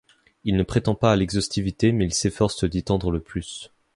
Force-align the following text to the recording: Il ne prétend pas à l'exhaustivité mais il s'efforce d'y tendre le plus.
Il 0.45 0.57
ne 0.57 0.63
prétend 0.63 0.95
pas 0.95 1.11
à 1.11 1.15
l'exhaustivité 1.15 1.91
mais 1.91 2.05
il 2.05 2.13
s'efforce 2.15 2.63
d'y 2.65 2.83
tendre 2.83 3.11
le 3.11 3.19
plus. 3.19 3.69